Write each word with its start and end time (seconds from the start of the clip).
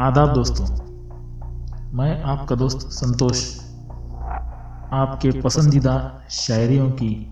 आदाब 0.00 0.32
दोस्तों, 0.34 0.66
मैं 1.92 2.22
आपका 2.22 2.56
दोस्त 2.56 2.78
संतोष। 2.78 3.40
आपके 4.92 5.30
पसंदीदा 5.40 5.96
शायरियों 6.30 6.88
की 6.90 7.30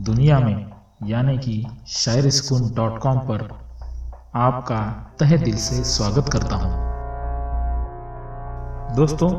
दुनिया 0.00 0.38
में, 0.38 0.72
यानी 1.04 1.36
कि 1.38 1.66
शायर 1.86 2.30
सुकून 2.30 2.70
डॉट 2.74 2.98
कॉम 2.98 3.18
पर 3.18 3.48
आपका 4.36 4.80
तहे 5.20 5.38
दिल 5.38 5.56
से 5.56 5.84
स्वागत 5.84 6.28
करता 6.32 6.56
हूँ। 6.56 6.72
दोस्तों, 8.96 9.30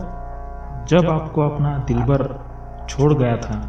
जब 0.86 1.10
आपको 1.10 1.50
अपना 1.50 1.78
दिलबर 1.78 2.28
छोड़ 2.90 3.14
गया 3.14 3.36
था 3.38 3.62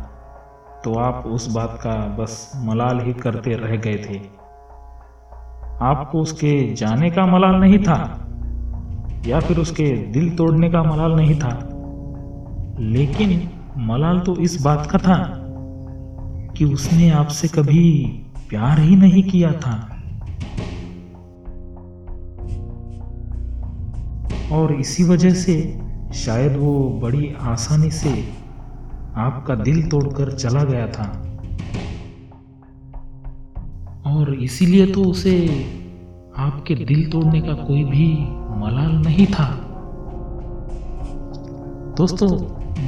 तो 0.84 0.98
आप 1.00 1.26
उस 1.26 1.52
बात 1.54 1.78
का 1.78 1.94
बस 2.16 2.52
मलाल 2.56 3.00
ही 3.00 3.12
करते 3.12 3.56
रह 3.56 3.76
गए 3.76 3.96
थे। 4.04 4.18
आपको 5.82 6.20
उसके 6.20 6.74
जाने 6.74 7.10
का 7.10 7.26
मलाल 7.26 7.60
नहीं 7.60 7.78
था। 7.78 8.26
या 9.26 9.40
फिर 9.40 9.58
उसके 9.58 9.96
दिल 10.12 10.36
तोड़ने 10.36 10.70
का 10.70 10.82
मलाल 10.82 11.12
नहीं 11.12 11.34
था। 11.34 11.68
लेकिन 12.80 13.48
मलाल 13.76 14.20
तो 14.20 14.36
इस 14.36 14.62
बात 14.62 14.88
का 14.90 14.98
था 14.98 15.36
कि 16.56 16.64
उसने 16.64 17.10
आपसे 17.10 17.48
कभी 17.48 18.02
प्यार 18.48 18.80
ही 18.80 18.96
नहीं 18.96 19.22
किया 19.22 19.52
था। 19.52 19.96
और 24.52 24.74
इसी 24.74 25.04
वजह 25.04 25.30
से 25.30 25.80
शायद 26.14 26.56
वो 26.56 27.00
बड़ी 27.02 27.34
आसानी 27.40 27.90
से 27.90 28.28
आपका 29.16 29.54
दिल 29.54 29.88
तोड़कर 29.88 30.32
चला 30.32 30.64
गया 30.64 30.86
था। 30.86 31.26
और 34.06 34.34
इसीलिए 34.34 34.86
तो 34.86 35.04
उसे 35.04 35.66
आपके 36.36 36.74
दिल 36.74 37.10
तोड़ने 37.10 37.40
का 37.40 37.52
कोई 37.52 37.84
भी 37.84 38.39
मलाल 38.56 38.92
नहीं 38.92 39.26
था। 39.26 39.46
दोस्तों, 41.96 42.28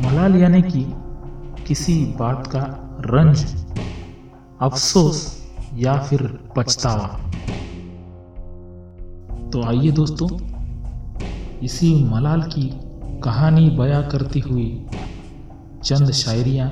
मलाल 0.03 0.37
यानी 0.37 0.63
कि 0.63 0.85
किसी 1.67 2.05
बात 2.19 2.47
का 2.47 2.61
रंज, 3.01 3.45
अफसोस 4.61 5.49
या 5.75 5.97
फिर 5.99 6.27
पछतावा। 6.57 7.07
तो 9.51 9.63
आइए 9.63 9.91
दोस्तों, 9.91 10.29
इसी 11.63 12.05
मलाल 12.05 12.43
की 12.43 12.71
कहानी 13.25 13.71
बयां 13.71 14.03
करती 14.03 14.41
हुई 14.41 14.87
चंद 15.85 16.11
शायरियाँ 16.11 16.69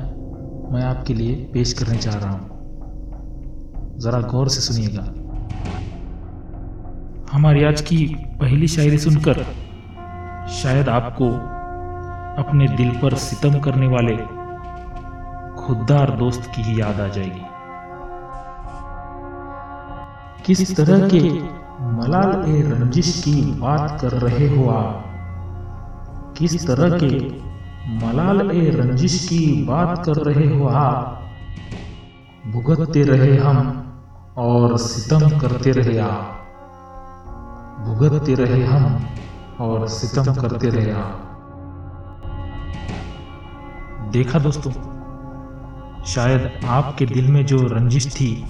मैं 0.72 0.82
आपके 0.82 1.14
लिए 1.14 1.34
पेश 1.34 1.72
करने 1.72 1.98
जा 1.98 2.10
रहा 2.10 2.30
हूँ। 2.30 3.98
ज़रा 3.98 4.20
गौर 4.20 4.48
से 4.48 4.60
सुनिएगा। 4.60 5.02
हमारी 7.33 7.64
आज 7.64 7.81
की 7.81 8.17
पहली 8.41 8.69
शायरी 8.69 8.98
सुनकर 8.98 9.42
शायद 10.48 10.89
आपको 10.89 11.28
अपने 12.42 12.69
दिल 12.69 12.91
पर 12.91 13.14
सितम 13.14 13.61
करने 13.61 13.87
वाले 13.87 14.17
खुददार 15.62 16.11
दोस्त 16.11 16.50
की 16.56 16.62
ही 16.62 16.81
याद 16.81 17.00
आ 17.00 17.09
जाएगी। 17.09 17.42
किस 20.47 20.77
तरह 20.77 21.09
के 21.09 21.20
मलाल 21.84 22.50
ए 22.50 22.62
रंजिश 22.62 23.22
की 23.25 23.42
बात 23.61 24.00
कर 24.00 24.11
रहे 24.11 24.56
हो 24.56 24.70
आप? 24.70 25.05
किस 26.39 26.67
तरह 26.67 26.98
के 27.03 27.28
मलाल 28.06 28.50
ए 28.50 28.70
रंजिश 28.70 29.28
की 29.28 29.65
बात 29.65 30.06
कर 30.06 30.15
रहे 30.15 30.59
हो 30.59 30.67
आप? 30.67 31.25
भुगतते 32.47 33.03
रहे 33.03 33.37
हम 33.37 33.92
और 34.37 34.78
सितम 34.78 35.39
करते 35.39 35.70
रहे 35.70 35.98
आप। 35.98 36.37
भुगतते 37.84 38.34
रहे 38.34 38.64
हम 38.64 39.06
और 39.61 39.89
सितम 39.89 40.34
करते 40.34 40.69
रहे 40.69 40.91
आप। 40.92 41.27
देखा 44.12 44.39
दोस्तों, 44.39 44.72
शायद 46.05 46.60
आपके 46.65 47.06
दिल 47.06 47.32
में 47.32 47.47
जो 47.47 47.56
रंजिश 47.56 48.15
थी, 48.15 48.44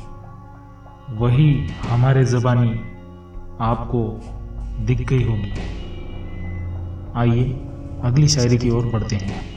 वही 1.10 1.68
हमारे 1.90 2.24
जबानी 2.24 2.80
आपको 3.60 4.20
दिख 4.84 5.08
गई 5.08 5.24
होगी। 5.24 5.52
आइए, 7.16 7.44
अगली 8.04 8.28
शायरी 8.28 8.58
की 8.58 8.70
ओर 8.70 8.86
बढ़ते 8.86 9.16
हैं। 9.16 9.50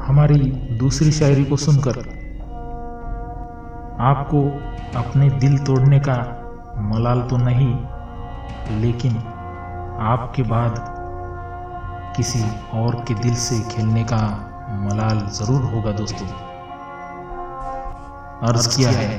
हमारी 0.00 0.38
दूसरी 0.78 1.12
शायरी 1.12 1.44
को 1.44 1.56
सुनकर 1.56 1.98
आपको 4.00 4.42
अपने 4.98 5.30
दिल 5.30 5.58
तोड़ने 5.58 6.00
का 6.00 6.39
मलाल 6.80 7.22
तो 7.22 7.36
नहीं, 7.36 7.74
लेकिन 8.80 9.16
आपके 10.00 10.42
बाद 10.42 10.84
किसी 12.16 12.44
और 12.74 13.04
के 13.08 13.14
दिल 13.14 13.34
से 13.34 13.60
खेलने 13.60 14.04
का 14.04 14.22
मलाल 14.80 15.18
ज़रूर 15.26 15.62
होगा 15.62 15.92
दोस्तों। 15.92 16.26
अर्ज़ 18.48 18.76
किया 18.76 18.90
है। 18.90 19.18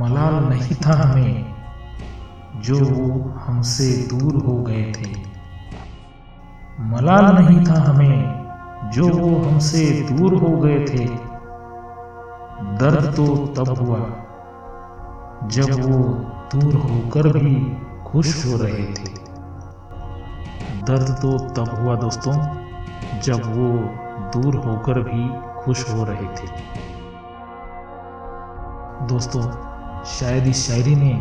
मलाल 0.00 0.34
नहीं 0.44 0.74
था 0.74 0.92
हमें, 1.02 1.54
जो 2.56 2.78
वो 2.84 3.34
हमसे 3.38 4.08
दूर 4.12 4.44
हो 4.44 4.62
गए 4.62 4.92
थे। 4.92 5.12
मलाल 6.80 7.34
नहीं 7.34 7.64
था 7.64 7.80
हमें, 7.80 8.90
जो 8.90 9.08
वो 9.08 9.42
हमसे 9.42 10.06
दूर 10.10 10.34
हो 10.34 10.56
गए 10.58 10.78
थे। 10.84 11.06
दर्द 12.78 13.14
तो 13.16 13.26
तब 13.46 13.68
हुआ। 13.78 13.98
जब 15.46 15.70
वो 15.70 15.98
दूर 16.54 16.74
होकर 16.74 17.38
भी 17.38 17.76
खुश 18.04 18.46
हो 18.46 18.56
रहे 18.56 18.84
थे। 18.84 19.24
दर्द 20.82 21.18
तो 21.22 21.38
तब 21.38 21.74
हुआ 21.74 21.96
दोस्तों, 21.96 22.32
जब 23.20 23.40
वो 23.44 23.68
दूर 24.32 24.56
होकर 24.56 25.00
भी 25.00 25.28
खुश 25.64 25.90
हो 25.90 26.04
रहे 26.04 26.26
थे। 26.26 26.48
दोस्तों, 29.06 29.42
शायद 30.04 30.46
इस 30.46 30.68
शायरी 30.68 30.96
ने 30.96 31.12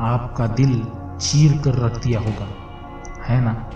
आपका 0.00 0.46
दिल 0.46 0.86
चीर 1.20 1.58
कर 1.58 1.74
रख 1.74 2.02
दिया 2.02 2.20
होगा, 2.20 2.46
है 3.22 3.40
ना? 3.40 3.70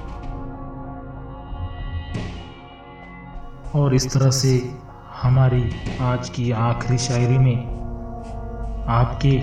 और 3.74 3.94
इस 3.94 4.12
तरह 4.14 4.30
से 4.30 4.78
हमारी 5.22 5.70
आज 6.00 6.28
की 6.28 6.50
आखिरी 6.50 6.98
शायरी 6.98 7.38
में 7.38 7.85
आपके 8.88 9.38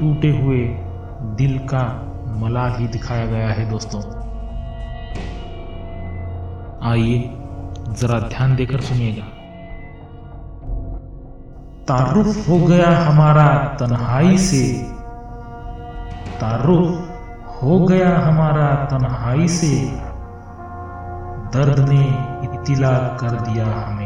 टूटे 0.00 0.30
हुए 0.30 0.58
दिल 1.36 1.58
का 1.58 2.12
मलाल 2.28 2.72
ही 2.76 2.88
दिखाया 2.88 3.26
गया 3.26 3.48
है 3.48 3.70
दोस्तों। 3.70 4.00
आइए 6.90 7.18
जरा 7.88 8.18
ध्यान 8.20 8.56
देकर 8.56 8.80
सुनिएगा। 8.80 9.24
तारुफ 11.88 12.48
हो 12.48 12.58
गया 12.66 12.98
हमारा 12.98 13.76
तन्हाई 13.80 14.38
से। 14.38 14.82
तारुफ 16.40 17.08
हो 17.62 17.80
गया 17.80 18.18
हमारा 18.18 18.84
तन्हाई 18.84 19.48
से। 19.48 19.92
दर्द 21.58 21.88
ने 21.88 22.02
इतिला 22.44 22.98
कर 22.98 23.30
दिया 23.30 23.66
हमें। 23.66 24.05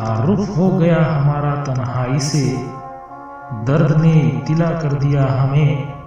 तारुफ 0.00 0.58
हो 0.58 0.68
गया 0.68 1.04
हमारा 1.04 1.64
तन्हाई 1.64 2.18
से। 2.18 2.56
दर्द 3.52 4.00
ने 4.00 4.12
इतिला 4.12 4.70
कर 4.70 4.92
दिया 4.92 5.26
हमें। 5.26 6.00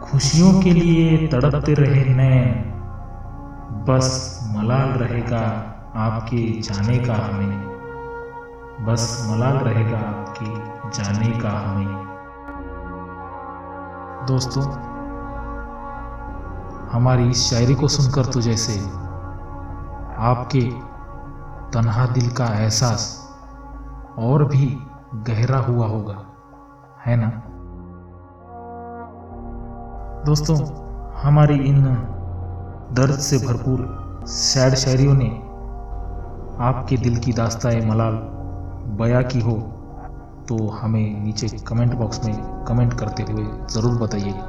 खुशियों 0.00 0.60
के 0.60 0.70
लिए 0.70 1.26
तड़पते 1.26 1.74
रहे 1.74 2.14
नैन। 2.14 2.72
बस 3.88 4.40
मलाल 4.56 4.88
रहेगा 4.88 5.64
आपके 5.94 6.60
जाने 6.60 6.98
का 6.98 7.14
हमें। 7.14 7.72
बस 8.84 9.28
मलाल 9.30 9.56
रहेगा 9.56 9.98
आपके 9.98 10.46
जाने 10.90 11.40
का 11.40 11.50
हमें। 11.50 12.06
दोस्तों, 14.26 14.62
हमारी 16.92 17.28
इस 17.28 17.50
शायरी 17.50 17.74
को 17.74 17.88
सुनकर 17.88 18.30
तो 18.30 18.40
जैसे 18.40 18.80
आपके 20.18 20.91
तनहा 21.74 22.06
दिल 22.06 22.30
का 22.30 22.44
एहसास 22.44 23.28
और 24.18 24.44
भी 24.44 24.78
गहरा 25.14 25.58
हुआ 25.58 25.86
होगा, 25.86 26.16
है 27.06 27.16
ना? 27.16 27.28
दोस्तों, 30.26 30.56
हमारी 31.22 31.54
इन 31.54 31.84
दर्द 32.92 33.18
से 33.18 33.38
भरपूर 33.38 34.24
सैड 34.26 34.74
शायरियों 34.74 35.14
ने 35.14 35.28
आपके 36.64 36.96
दिल 36.96 37.16
की 37.16 37.32
दास्ताए 37.32 37.80
मलाल 37.86 38.14
बया 38.98 39.22
की 39.22 39.40
हो 39.40 39.52
तो 40.48 40.68
हमें 40.68 41.22
नीचे 41.24 41.48
कमेंट 41.48 41.94
बॉक्स 41.94 42.24
में 42.24 42.64
कमेंट 42.64 42.94
करते 42.94 43.22
हुए 43.22 43.44
ज़रूर 43.70 43.98
बताइएगा 43.98 44.44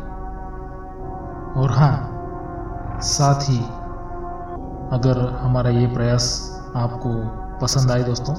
और 1.62 1.72
हाँ 1.72 3.00
साथ 3.02 3.50
ही 3.50 3.58
अगर 4.96 5.40
हमारा 5.42 5.70
ये 5.70 5.88
प्रयास 5.88 6.52
आपको 6.75 7.10
पसंद 7.62 7.92
आए 7.92 8.04
दोस्तों 8.04 8.34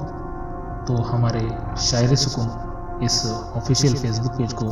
तो 0.85 0.95
हमारे 1.03 1.41
शायर 1.81 2.15
सुकून 2.15 3.03
इस 3.03 3.25
ऑफिशियल 3.55 3.95
फेसबुक 3.95 4.31
पेज 4.31 4.53
को 4.53 4.65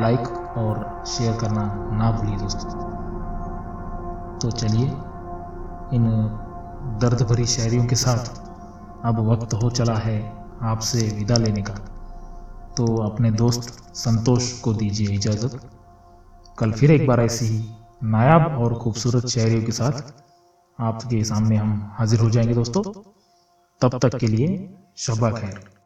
लाइक 0.00 0.28
और 0.58 1.04
शेयर 1.06 1.36
करना 1.36 1.62
ना 1.92 2.10
भूलिए 2.10 2.36
दोस्तों। 2.36 2.70
तो 4.38 4.50
चलिए, 4.50 4.86
इन 5.94 6.04
दर्द 7.00 7.22
भरी 7.22 7.46
शायरियों 7.46 7.86
के 7.86 7.96
साथ 7.96 8.30
अब 9.04 9.18
वक्त 9.28 9.54
हो 9.54 9.70
चला 9.70 9.94
है 9.94 10.18
आपसे 10.62 11.08
विदा 11.16 11.36
लेने 11.36 11.62
का। 11.62 11.74
तो 12.76 12.84
अपने 13.02 13.30
दोस्त 13.30 13.94
संतोष 13.94 14.52
को 14.60 14.74
दीजिए 14.74 15.14
इजाज़त। 15.14 15.60
कल 16.58 16.72
फिर 16.72 16.90
एक 16.90 17.06
बार 17.08 17.20
ऐसी 17.20 17.46
ही 17.46 17.64
नायाब 18.04 18.58
और 18.60 18.74
खूबसूरत 18.74 19.26
शायरियों 19.26 19.62
के 19.62 19.72
साथ 19.72 19.92
आपके 20.78 21.24
सामने 21.24 21.56
हम 21.56 21.90
हाजिर 21.94 22.20
हो 22.20 22.30
जाएँगे 22.30 22.54
दोस्तों। 22.54 22.82
तब 23.80 23.98
तक 23.98 24.18
के 24.18 24.26
लिए 24.26 24.68
शबा 24.96 25.30
खैर। 25.30 25.77